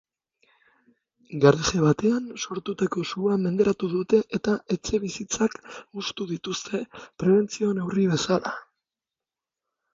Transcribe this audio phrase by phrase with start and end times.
[1.43, 5.57] Garaje batean sortutako sua menderatu dute eta etxebizitzak
[6.01, 8.59] hustu dituzte prebentzio-neurri bezala.